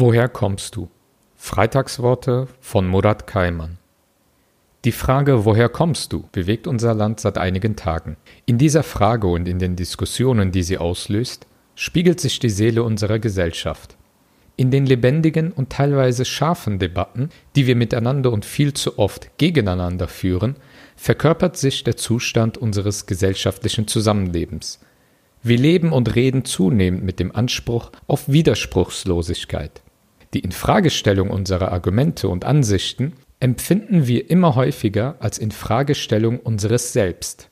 Woher 0.00 0.28
kommst 0.28 0.76
du? 0.76 0.88
Freitagsworte 1.34 2.46
von 2.60 2.86
Murat 2.86 3.26
Kaiman. 3.26 3.78
Die 4.84 4.92
Frage, 4.92 5.44
woher 5.44 5.68
kommst 5.68 6.12
du, 6.12 6.28
bewegt 6.30 6.68
unser 6.68 6.94
Land 6.94 7.18
seit 7.18 7.36
einigen 7.36 7.74
Tagen. 7.74 8.16
In 8.46 8.58
dieser 8.58 8.84
Frage 8.84 9.26
und 9.26 9.48
in 9.48 9.58
den 9.58 9.74
Diskussionen, 9.74 10.52
die 10.52 10.62
sie 10.62 10.78
auslöst, 10.78 11.48
spiegelt 11.74 12.20
sich 12.20 12.38
die 12.38 12.48
Seele 12.48 12.84
unserer 12.84 13.18
Gesellschaft. 13.18 13.96
In 14.54 14.70
den 14.70 14.86
lebendigen 14.86 15.50
und 15.50 15.70
teilweise 15.70 16.24
scharfen 16.24 16.78
Debatten, 16.78 17.30
die 17.56 17.66
wir 17.66 17.74
miteinander 17.74 18.30
und 18.30 18.44
viel 18.44 18.74
zu 18.74 19.00
oft 19.00 19.36
gegeneinander 19.36 20.06
führen, 20.06 20.54
verkörpert 20.94 21.56
sich 21.56 21.82
der 21.82 21.96
Zustand 21.96 22.56
unseres 22.56 23.06
gesellschaftlichen 23.06 23.88
Zusammenlebens, 23.88 24.78
wir 25.42 25.58
leben 25.58 25.92
und 25.92 26.14
reden 26.16 26.44
zunehmend 26.44 27.04
mit 27.04 27.20
dem 27.20 27.34
Anspruch 27.34 27.92
auf 28.06 28.28
Widerspruchslosigkeit. 28.28 29.82
Die 30.34 30.40
Infragestellung 30.40 31.30
unserer 31.30 31.72
Argumente 31.72 32.28
und 32.28 32.44
Ansichten 32.44 33.14
empfinden 33.40 34.06
wir 34.06 34.30
immer 34.30 34.56
häufiger 34.56 35.16
als 35.20 35.38
Infragestellung 35.38 36.38
unseres 36.40 36.92
Selbst. 36.92 37.50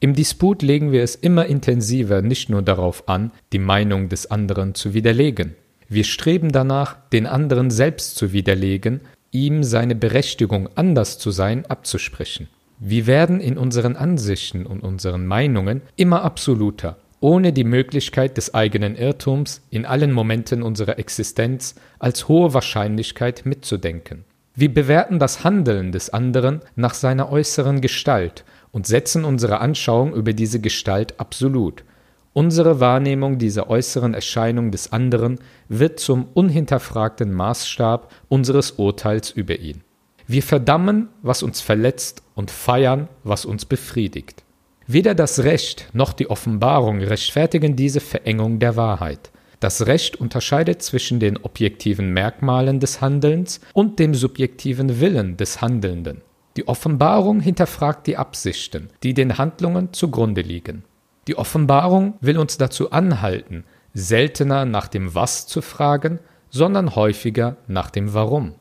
Im 0.00 0.14
Disput 0.14 0.62
legen 0.62 0.92
wir 0.92 1.02
es 1.02 1.16
immer 1.16 1.46
intensiver 1.46 2.22
nicht 2.22 2.48
nur 2.50 2.62
darauf 2.62 3.08
an, 3.08 3.32
die 3.52 3.58
Meinung 3.58 4.08
des 4.08 4.30
anderen 4.30 4.74
zu 4.74 4.94
widerlegen. 4.94 5.56
Wir 5.88 6.04
streben 6.04 6.52
danach, 6.52 6.96
den 7.10 7.26
anderen 7.26 7.70
selbst 7.70 8.16
zu 8.16 8.32
widerlegen, 8.32 9.00
ihm 9.32 9.64
seine 9.64 9.94
Berechtigung 9.94 10.68
anders 10.76 11.18
zu 11.18 11.30
sein 11.30 11.66
abzusprechen. 11.66 12.48
Wir 12.78 13.06
werden 13.06 13.40
in 13.40 13.58
unseren 13.58 13.96
Ansichten 13.96 14.66
und 14.66 14.80
unseren 14.80 15.26
Meinungen 15.26 15.82
immer 15.96 16.22
absoluter, 16.22 16.96
ohne 17.20 17.52
die 17.52 17.64
Möglichkeit 17.64 18.36
des 18.36 18.54
eigenen 18.54 18.96
Irrtums 18.96 19.62
in 19.70 19.86
allen 19.86 20.12
Momenten 20.12 20.62
unserer 20.62 20.98
Existenz 20.98 21.74
als 21.98 22.28
hohe 22.28 22.54
Wahrscheinlichkeit 22.54 23.44
mitzudenken. 23.44 24.24
Wir 24.54 24.72
bewerten 24.72 25.18
das 25.18 25.44
Handeln 25.44 25.92
des 25.92 26.10
anderen 26.10 26.60
nach 26.74 26.94
seiner 26.94 27.30
äußeren 27.30 27.80
Gestalt 27.80 28.44
und 28.72 28.86
setzen 28.86 29.24
unsere 29.24 29.60
Anschauung 29.60 30.12
über 30.14 30.32
diese 30.32 30.60
Gestalt 30.60 31.18
absolut. 31.20 31.84
Unsere 32.32 32.80
Wahrnehmung 32.80 33.38
dieser 33.38 33.70
äußeren 33.70 34.14
Erscheinung 34.14 34.70
des 34.70 34.92
anderen 34.92 35.38
wird 35.68 35.98
zum 35.98 36.28
unhinterfragten 36.34 37.32
Maßstab 37.32 38.12
unseres 38.28 38.72
Urteils 38.72 39.30
über 39.30 39.58
ihn. 39.58 39.82
Wir 40.26 40.42
verdammen, 40.42 41.08
was 41.22 41.42
uns 41.42 41.60
verletzt 41.60 42.22
und 42.34 42.50
feiern, 42.50 43.08
was 43.24 43.44
uns 43.44 43.64
befriedigt. 43.64 44.44
Weder 44.90 45.14
das 45.14 45.40
Recht 45.40 45.90
noch 45.92 46.14
die 46.14 46.30
Offenbarung 46.30 47.02
rechtfertigen 47.02 47.76
diese 47.76 48.00
Verengung 48.00 48.58
der 48.58 48.74
Wahrheit. 48.74 49.30
Das 49.60 49.86
Recht 49.86 50.16
unterscheidet 50.16 50.80
zwischen 50.80 51.20
den 51.20 51.36
objektiven 51.36 52.14
Merkmalen 52.14 52.80
des 52.80 53.02
Handelns 53.02 53.60
und 53.74 53.98
dem 53.98 54.14
subjektiven 54.14 54.98
Willen 54.98 55.36
des 55.36 55.60
Handelnden. 55.60 56.22
Die 56.56 56.66
Offenbarung 56.66 57.40
hinterfragt 57.40 58.06
die 58.06 58.16
Absichten, 58.16 58.88
die 59.02 59.12
den 59.12 59.36
Handlungen 59.36 59.92
zugrunde 59.92 60.40
liegen. 60.40 60.84
Die 61.26 61.36
Offenbarung 61.36 62.14
will 62.22 62.38
uns 62.38 62.56
dazu 62.56 62.90
anhalten, 62.90 63.64
seltener 63.92 64.64
nach 64.64 64.88
dem 64.88 65.14
Was 65.14 65.46
zu 65.46 65.60
fragen, 65.60 66.18
sondern 66.48 66.96
häufiger 66.96 67.58
nach 67.66 67.90
dem 67.90 68.14
Warum. 68.14 68.54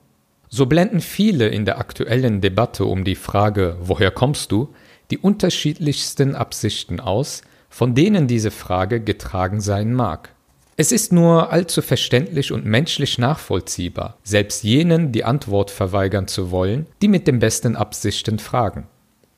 So 0.49 0.65
blenden 0.65 0.99
viele 0.99 1.47
in 1.47 1.63
der 1.63 1.77
aktuellen 1.77 2.41
Debatte 2.41 2.83
um 2.83 3.05
die 3.05 3.15
Frage 3.15 3.77
Woher 3.79 4.11
kommst 4.11 4.51
du 4.51 4.73
die 5.11 5.17
unterschiedlichsten 5.17 6.35
Absichten 6.35 6.99
aus, 6.99 7.41
von 7.69 7.95
denen 7.95 8.27
diese 8.27 8.51
Frage 8.51 9.01
getragen 9.01 9.61
sein 9.61 9.93
mag. 9.93 10.33
Es 10.79 10.91
ist 10.91 11.11
nur 11.11 11.51
allzu 11.51 11.81
verständlich 11.81 12.51
und 12.51 12.65
menschlich 12.65 13.17
nachvollziehbar, 13.17 14.17
selbst 14.23 14.63
jenen 14.63 15.11
die 15.11 15.23
Antwort 15.23 15.71
verweigern 15.71 16.27
zu 16.27 16.51
wollen, 16.51 16.85
die 17.01 17.07
mit 17.07 17.27
den 17.27 17.39
besten 17.39 17.75
Absichten 17.75 18.37
fragen. 18.37 18.85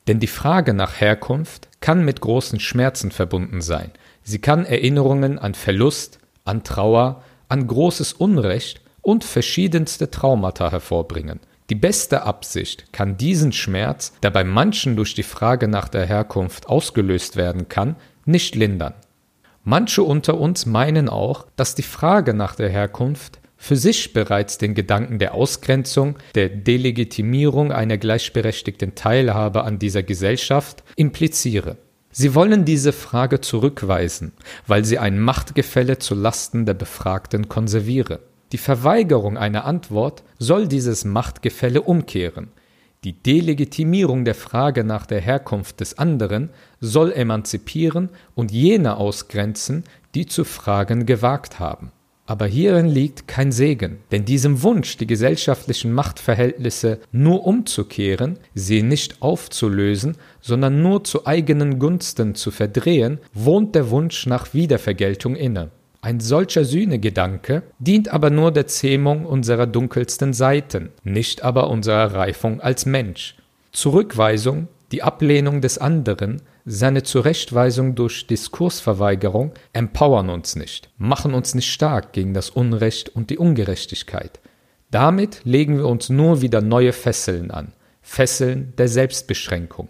Denn 0.07 0.19
die 0.19 0.27
Frage 0.27 0.73
nach 0.73 0.99
Herkunft 0.99 1.69
kann 1.79 2.03
mit 2.03 2.19
großen 2.19 2.59
Schmerzen 2.59 3.11
verbunden 3.11 3.61
sein. 3.61 3.91
Sie 4.23 4.39
kann 4.39 4.65
Erinnerungen 4.65 5.39
an 5.39 5.53
Verlust, 5.53 6.19
an 6.43 6.63
Trauer, 6.63 7.23
an 7.47 7.65
großes 7.67 8.13
Unrecht 8.13 8.81
und 9.01 9.23
verschiedenste 9.23 10.11
Traumata 10.11 10.71
hervorbringen. 10.71 11.39
Die 11.69 11.75
beste 11.75 12.23
Absicht 12.23 12.91
kann 12.93 13.17
diesen 13.17 13.51
Schmerz, 13.51 14.13
der 14.23 14.31
bei 14.31 14.43
manchen 14.43 14.95
durch 14.95 15.13
die 15.13 15.23
Frage 15.23 15.67
nach 15.67 15.87
der 15.87 16.05
Herkunft 16.05 16.67
ausgelöst 16.67 17.35
werden 17.35 17.69
kann, 17.69 17.95
nicht 18.25 18.55
lindern. 18.55 18.95
Manche 19.63 20.01
unter 20.01 20.39
uns 20.39 20.65
meinen 20.65 21.09
auch, 21.09 21.45
dass 21.55 21.75
die 21.75 21.83
Frage 21.83 22.33
nach 22.33 22.55
der 22.55 22.69
Herkunft 22.69 23.39
für 23.55 23.75
sich 23.75 24.13
bereits 24.13 24.57
den 24.57 24.73
Gedanken 24.73 25.19
der 25.19 25.35
Ausgrenzung, 25.35 26.17
der 26.33 26.49
Delegitimierung 26.49 27.71
einer 27.71 27.97
gleichberechtigten 27.97 28.95
Teilhabe 28.95 29.63
an 29.63 29.77
dieser 29.77 30.01
Gesellschaft 30.01 30.83
impliziere. 30.95 31.77
Sie 32.09 32.33
wollen 32.33 32.65
diese 32.65 32.93
Frage 32.93 33.41
zurückweisen, 33.41 34.31
weil 34.65 34.85
sie 34.85 34.97
ein 34.97 35.19
Machtgefälle 35.19 35.99
zu 35.99 36.15
Lasten 36.15 36.65
der 36.65 36.73
Befragten 36.73 37.47
konserviere. 37.47 38.21
Die 38.51 38.57
Verweigerung 38.57 39.37
einer 39.37 39.65
Antwort 39.65 40.23
soll 40.39 40.67
dieses 40.67 41.05
Machtgefälle 41.05 41.81
umkehren. 41.81 42.49
Die 43.03 43.13
Delegitimierung 43.13 44.25
der 44.25 44.35
Frage 44.35 44.83
nach 44.83 45.05
der 45.05 45.21
Herkunft 45.21 45.79
des 45.79 45.97
anderen 45.97 46.49
soll 46.81 47.13
emanzipieren 47.13 48.09
und 48.35 48.51
jene 48.51 48.97
ausgrenzen, 48.97 49.83
die 50.15 50.25
zu 50.25 50.43
fragen 50.43 51.05
gewagt 51.05 51.59
haben. 51.59 51.91
Aber 52.25 52.45
hierin 52.45 52.85
liegt 52.87 53.27
kein 53.27 53.51
Segen, 53.51 53.99
denn 54.11 54.25
diesem 54.25 54.61
Wunsch, 54.61 54.97
die 54.97 55.07
gesellschaftlichen 55.07 55.93
Machtverhältnisse 55.93 56.99
nur 57.11 57.47
umzukehren, 57.47 58.37
sie 58.53 58.83
nicht 58.83 59.21
aufzulösen, 59.21 60.15
sondern 60.41 60.81
nur 60.81 61.03
zu 61.03 61.25
eigenen 61.25 61.79
Gunsten 61.79 62.35
zu 62.35 62.51
verdrehen, 62.51 63.19
wohnt 63.33 63.73
der 63.73 63.89
Wunsch 63.89 64.27
nach 64.27 64.53
Wiedervergeltung 64.53 65.35
inne. 65.35 65.71
Ein 66.01 66.21
solcher 66.21 66.63
Sühnegedanke 66.63 67.63
dient 67.77 68.07
aber 68.07 68.29
nur 68.29 68.51
der 68.51 68.67
Zähmung 68.67 69.25
unserer 69.25 69.67
dunkelsten 69.67 70.31
Seiten, 70.31 70.89
nicht 71.03 71.43
aber 71.43 71.69
unserer 71.69 72.13
Reifung 72.13 72.61
als 72.61 72.85
Mensch. 72.85 73.35
Zurückweisung, 73.73 74.69
die 74.93 75.03
Ablehnung 75.03 75.59
des 75.59 75.77
anderen, 75.77 76.41
seine 76.65 77.03
Zurechtweisung 77.03 77.95
durch 77.95 78.27
Diskursverweigerung 78.27 79.51
empowern 79.73 80.29
uns 80.29 80.55
nicht, 80.55 80.89
machen 80.97 81.33
uns 81.33 81.53
nicht 81.53 81.69
stark 81.69 82.13
gegen 82.13 82.33
das 82.33 82.49
Unrecht 82.49 83.09
und 83.09 83.29
die 83.29 83.37
Ungerechtigkeit. 83.37 84.39
Damit 84.91 85.41
legen 85.43 85.77
wir 85.77 85.87
uns 85.87 86.09
nur 86.09 86.41
wieder 86.41 86.61
neue 86.61 86.93
Fesseln 86.93 87.51
an, 87.51 87.73
Fesseln 88.01 88.73
der 88.77 88.87
Selbstbeschränkung. 88.87 89.89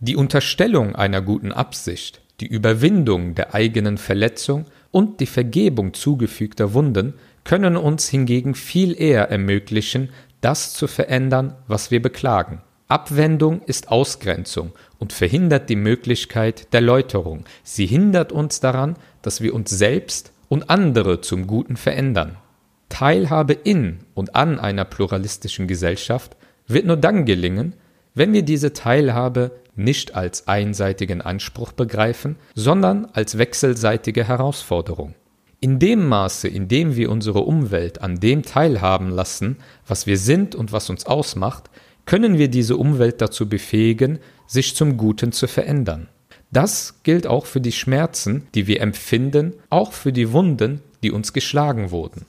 Die 0.00 0.16
Unterstellung 0.16 0.96
einer 0.96 1.22
guten 1.22 1.52
Absicht, 1.52 2.20
die 2.40 2.46
Überwindung 2.46 3.34
der 3.34 3.54
eigenen 3.54 3.98
Verletzung 3.98 4.66
und 4.90 5.20
die 5.20 5.26
Vergebung 5.26 5.94
zugefügter 5.94 6.74
Wunden 6.74 7.14
können 7.44 7.76
uns 7.76 8.08
hingegen 8.08 8.54
viel 8.54 9.00
eher 9.00 9.30
ermöglichen, 9.30 10.10
das 10.40 10.72
zu 10.72 10.86
verändern, 10.86 11.54
was 11.66 11.90
wir 11.90 12.00
beklagen. 12.00 12.62
Abwendung 12.88 13.60
ist 13.66 13.90
Ausgrenzung 13.90 14.72
und 14.98 15.12
verhindert 15.12 15.68
die 15.68 15.76
Möglichkeit 15.76 16.72
der 16.72 16.80
Läuterung. 16.80 17.44
Sie 17.62 17.86
hindert 17.86 18.32
uns 18.32 18.60
daran, 18.60 18.96
dass 19.20 19.42
wir 19.42 19.54
uns 19.54 19.70
selbst 19.70 20.32
und 20.48 20.70
andere 20.70 21.20
zum 21.20 21.46
Guten 21.46 21.76
verändern. 21.76 22.36
Teilhabe 22.88 23.52
in 23.52 23.98
und 24.14 24.34
an 24.34 24.58
einer 24.58 24.86
pluralistischen 24.86 25.68
Gesellschaft 25.68 26.36
wird 26.66 26.86
nur 26.86 26.96
dann 26.96 27.26
gelingen, 27.26 27.74
wenn 28.18 28.32
wir 28.32 28.42
diese 28.42 28.72
Teilhabe 28.72 29.52
nicht 29.76 30.16
als 30.16 30.48
einseitigen 30.48 31.20
Anspruch 31.20 31.70
begreifen, 31.70 32.34
sondern 32.56 33.06
als 33.12 33.38
wechselseitige 33.38 34.26
Herausforderung. 34.26 35.14
In 35.60 35.78
dem 35.78 36.06
Maße, 36.06 36.48
in 36.48 36.66
dem 36.66 36.96
wir 36.96 37.12
unsere 37.12 37.40
Umwelt 37.40 38.02
an 38.02 38.18
dem 38.18 38.42
teilhaben 38.42 39.10
lassen, 39.10 39.58
was 39.86 40.08
wir 40.08 40.18
sind 40.18 40.56
und 40.56 40.72
was 40.72 40.90
uns 40.90 41.06
ausmacht, 41.06 41.70
können 42.06 42.38
wir 42.38 42.48
diese 42.48 42.76
Umwelt 42.76 43.20
dazu 43.20 43.48
befähigen, 43.48 44.18
sich 44.48 44.74
zum 44.74 44.96
Guten 44.96 45.30
zu 45.30 45.46
verändern. 45.46 46.08
Das 46.50 47.00
gilt 47.04 47.28
auch 47.28 47.46
für 47.46 47.60
die 47.60 47.72
Schmerzen, 47.72 48.48
die 48.54 48.66
wir 48.66 48.80
empfinden, 48.80 49.54
auch 49.70 49.92
für 49.92 50.12
die 50.12 50.32
Wunden, 50.32 50.80
die 51.04 51.12
uns 51.12 51.32
geschlagen 51.32 51.92
wurden. 51.92 52.26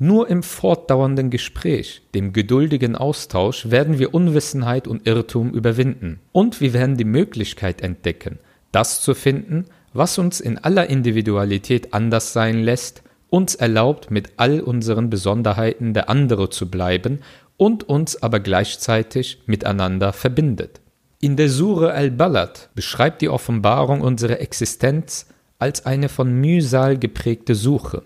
Nur 0.00 0.30
im 0.30 0.44
fortdauernden 0.44 1.28
Gespräch, 1.28 2.02
dem 2.14 2.32
geduldigen 2.32 2.94
Austausch 2.94 3.70
werden 3.70 3.98
wir 3.98 4.14
Unwissenheit 4.14 4.86
und 4.86 5.08
Irrtum 5.08 5.50
überwinden. 5.52 6.20
Und 6.30 6.60
wir 6.60 6.72
werden 6.72 6.96
die 6.96 7.04
Möglichkeit 7.04 7.82
entdecken, 7.82 8.38
das 8.70 9.00
zu 9.00 9.14
finden, 9.14 9.64
was 9.92 10.16
uns 10.18 10.40
in 10.40 10.56
aller 10.56 10.88
Individualität 10.88 11.94
anders 11.94 12.32
sein 12.32 12.60
lässt, 12.62 13.02
uns 13.28 13.56
erlaubt, 13.56 14.12
mit 14.12 14.34
all 14.36 14.60
unseren 14.60 15.10
Besonderheiten 15.10 15.94
der 15.94 16.08
andere 16.08 16.48
zu 16.48 16.70
bleiben 16.70 17.18
und 17.56 17.88
uns 17.88 18.22
aber 18.22 18.38
gleichzeitig 18.38 19.42
miteinander 19.46 20.12
verbindet. 20.12 20.80
In 21.20 21.36
der 21.36 21.48
Sure 21.48 21.92
al-Balad 21.92 22.70
beschreibt 22.76 23.20
die 23.20 23.28
Offenbarung 23.28 24.02
unsere 24.02 24.38
Existenz 24.38 25.26
als 25.58 25.84
eine 25.84 26.08
von 26.08 26.32
Mühsal 26.40 26.96
geprägte 26.96 27.56
Suche. 27.56 28.04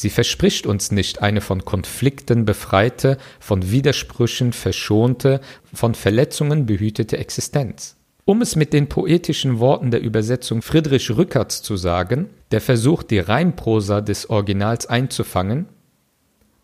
Sie 0.00 0.10
verspricht 0.10 0.68
uns 0.68 0.92
nicht 0.92 1.22
eine 1.22 1.40
von 1.40 1.64
Konflikten 1.64 2.44
befreite, 2.44 3.18
von 3.40 3.72
Widersprüchen 3.72 4.52
verschonte, 4.52 5.40
von 5.74 5.96
Verletzungen 5.96 6.66
behütete 6.66 7.18
Existenz. 7.18 7.96
Um 8.24 8.40
es 8.40 8.54
mit 8.54 8.72
den 8.72 8.88
poetischen 8.88 9.58
Worten 9.58 9.90
der 9.90 10.00
Übersetzung 10.00 10.62
Friedrich 10.62 11.10
Rückerts 11.10 11.62
zu 11.62 11.76
sagen, 11.76 12.30
der 12.52 12.60
versucht, 12.60 13.10
die 13.10 13.18
Reimprosa 13.18 14.00
des 14.00 14.30
Originals 14.30 14.86
einzufangen, 14.86 15.66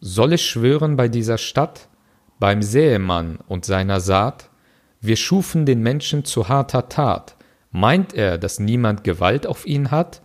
soll 0.01 0.35
ich 0.35 0.47
schwören 0.47 0.95
bei 0.95 1.09
dieser 1.09 1.37
Stadt, 1.37 1.89
beim 2.39 2.63
Säemann 2.63 3.41
und 3.49 3.65
seiner 3.65 3.99
Saat, 3.99 4.49
wir 5.01 5.17
schufen 5.17 5.67
den 5.67 5.83
Menschen 5.83 6.25
zu 6.25 6.49
harter 6.49 6.89
Tat, 6.89 7.35
meint 7.73 8.15
er, 8.15 8.39
dass 8.39 8.61
niemand 8.61 9.03
Gewalt 9.03 9.45
auf 9.49 9.67
ihn 9.67 9.91
hat? 9.91 10.23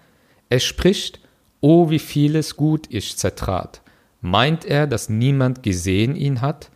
Er 0.49 0.59
spricht, 0.59 1.19
oh, 1.61 1.89
wie 1.89 1.99
vieles 1.99 2.55
Gut 2.55 2.87
ich 2.89 3.17
zertrat, 3.17 3.81
meint 4.21 4.65
er, 4.65 4.87
dass 4.87 5.09
niemand 5.09 5.63
gesehen 5.63 6.15
ihn 6.15 6.41
hat? 6.41 6.69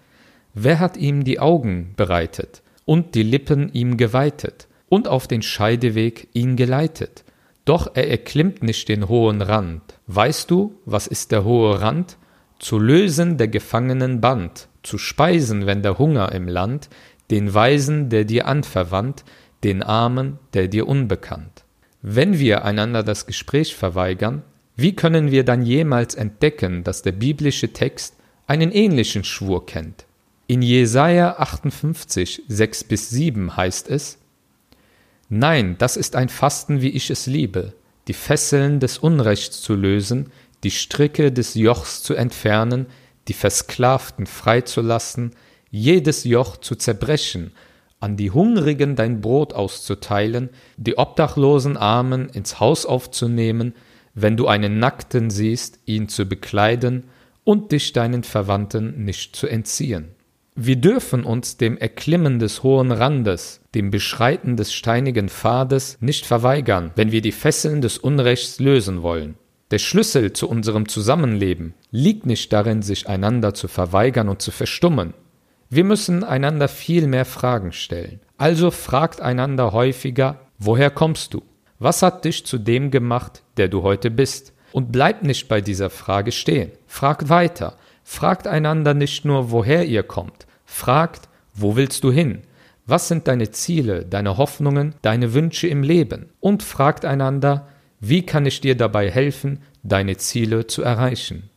Wer 0.54 0.80
hat 0.80 0.98
ihm 0.98 1.24
die 1.24 1.40
Augen 1.40 1.94
bereitet? 1.96 2.64
und 2.86 3.16
die 3.16 3.24
Lippen 3.24 3.72
ihm 3.74 3.98
geweitet 3.98 4.68
und 4.90 5.08
auf 5.08 5.28
den 5.28 5.42
Scheideweg 5.42 6.28
ihn 6.34 6.56
geleitet. 6.56 7.24
Doch 7.66 7.92
er 7.94 8.10
erklimmt 8.10 8.62
nicht 8.62 8.90
den 8.90 9.08
hohen 9.08 9.42
Rand. 9.42 9.82
Weißt 10.08 10.52
du, 10.52 10.76
was 10.86 11.08
ist 11.08 11.32
der 11.32 11.44
hohe 11.44 11.82
Rand? 11.82 12.18
Zu 12.60 12.78
lösen 12.78 13.38
der 13.38 13.48
Gefangenen 13.48 14.22
Band, 14.22 14.68
zu 14.84 14.98
speisen, 14.98 15.66
wenn 15.66 15.82
der 15.82 15.98
Hunger 15.98 16.32
im 16.34 16.48
Land, 16.48 16.90
den 17.32 17.54
Weisen, 17.54 18.10
der 18.10 18.26
dir 18.26 18.48
anverwandt, 18.48 19.24
den 19.64 19.82
Armen, 19.82 20.40
der 20.54 20.68
dir 20.68 20.88
unbekannt. 20.88 21.64
Wenn 22.02 22.38
wir 22.38 22.66
einander 22.66 23.02
das 23.02 23.26
Gespräch 23.26 23.76
verweigern, 23.76 24.44
wie 24.76 24.96
können 24.96 25.32
wir 25.32 25.44
dann 25.44 25.62
jemals 25.62 26.16
entdecken, 26.16 26.84
dass 26.84 27.02
der 27.02 27.12
biblische 27.12 27.74
Text 27.74 28.16
einen 28.48 28.72
ähnlichen 28.72 29.24
Schwur 29.24 29.66
kennt? 29.66 30.06
In 30.48 30.62
Jesaja 30.62 31.36
58, 31.38 32.44
6 32.48 32.84
bis 32.86 33.10
7 33.10 33.56
heißt 33.56 33.90
es: 33.90 34.18
Nein, 35.30 35.76
das 35.78 35.96
ist 35.96 36.16
ein 36.16 36.30
Fasten, 36.30 36.82
wie 36.82 36.90
ich 36.90 37.10
es 37.10 37.28
liebe, 37.28 37.74
die 38.08 38.14
Fesseln 38.14 38.80
des 38.80 38.98
Unrechts 38.98 39.62
zu 39.62 39.76
lösen, 39.76 40.32
die 40.64 40.72
Stricke 40.72 41.32
des 41.32 41.54
Jochs 41.56 42.04
zu 42.04 42.16
entfernen, 42.16 42.88
die 43.28 43.34
Versklavten 43.34 44.26
freizulassen, 44.26 45.36
jedes 45.72 46.24
Joch 46.24 46.58
zu 46.58 46.76
zerbrechen, 46.76 47.52
an 48.00 48.18
die 48.18 48.32
Hungrigen 48.32 48.96
dein 48.96 49.22
Brot 49.22 49.54
auszuteilen, 49.54 50.50
die 50.78 50.98
obdachlosen 50.98 51.78
Armen 51.78 52.28
ins 52.30 52.60
Haus 52.60 52.86
aufzunehmen, 52.86 53.74
wenn 54.14 54.38
du 54.38 54.48
einen 54.48 54.80
Nackten 54.80 55.30
siehst, 55.30 55.80
ihn 55.86 56.08
zu 56.08 56.26
bekleiden 56.26 57.06
und 57.44 57.72
dich 57.72 57.94
deinen 57.94 58.24
Verwandten 58.24 59.04
nicht 59.04 59.36
zu 59.36 59.48
entziehen. 59.48 60.10
Wir 60.56 60.76
dürfen 60.76 61.24
uns 61.24 61.58
dem 61.58 61.78
Erklimmen 61.78 62.38
des 62.38 62.62
hohen 62.62 62.92
Randes, 62.92 63.62
dem 63.74 63.90
Beschreiten 63.90 64.56
des 64.56 64.72
steinigen 64.72 65.30
Pfades 65.30 65.98
nicht 66.00 66.28
verweigern, 66.28 66.92
wenn 66.96 67.12
wir 67.12 67.22
die 67.22 67.32
Fesseln 67.32 67.82
des 67.82 67.98
Unrechts 67.98 68.60
lösen 68.60 69.02
wollen. 69.02 69.36
Der 69.72 69.80
Schlüssel 69.80 70.34
zu 70.34 70.48
unserem 70.48 70.88
Zusammenleben 70.88 71.74
liegt 71.90 72.28
nicht 72.28 72.54
darin, 72.54 72.84
sich 72.84 73.10
einander 73.10 73.56
zu 73.56 73.68
verweigern 73.68 74.30
und 74.30 74.44
zu 74.44 74.52
verstummen. 74.52 75.16
Wir 75.72 75.84
müssen 75.84 76.24
einander 76.24 76.68
viel 76.68 77.08
mehr 77.08 77.26
Fragen 77.26 77.72
stellen. 77.72 78.20
Also 78.38 78.70
fragt 78.70 79.22
einander 79.22 79.72
häufiger, 79.72 80.42
woher 80.60 80.92
kommst 80.92 81.34
du? 81.34 81.42
Was 81.84 82.02
hat 82.02 82.24
dich 82.24 82.46
zu 82.46 82.60
dem 82.60 82.92
gemacht, 82.92 83.44
der 83.58 83.68
du 83.68 83.84
heute 83.84 84.10
bist? 84.10 84.54
Und 84.72 84.94
bleibt 84.94 85.24
nicht 85.24 85.50
bei 85.50 85.60
dieser 85.60 85.90
Frage 85.90 86.32
stehen. 86.32 86.72
Fragt 86.88 87.28
weiter. 87.28 87.76
Fragt 88.06 88.48
einander 88.48 88.94
nicht 88.94 89.26
nur, 89.26 89.52
woher 89.52 89.84
ihr 89.86 90.04
kommt, 90.04 90.48
fragt, 90.64 91.28
wo 91.54 91.76
willst 91.76 92.06
du 92.06 92.10
hin? 92.10 92.44
Was 92.86 93.10
sind 93.10 93.28
deine 93.28 93.52
Ziele, 93.52 94.06
deine 94.06 94.38
Hoffnungen, 94.38 94.96
deine 95.02 95.34
Wünsche 95.34 95.68
im 95.68 95.84
Leben? 95.84 96.30
Und 96.40 96.64
fragt 96.64 97.04
einander, 97.04 97.68
wie 98.00 98.26
kann 98.26 98.46
ich 98.46 98.62
dir 98.62 98.78
dabei 98.78 99.12
helfen, 99.12 99.60
deine 99.84 100.16
Ziele 100.16 100.68
zu 100.68 100.84
erreichen? 100.84 101.50